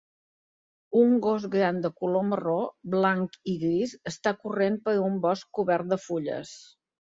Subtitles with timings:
[1.01, 2.55] Un gos gran de color marró,
[2.95, 6.59] blanc i gris està corrent per un bosc cobert de fulles.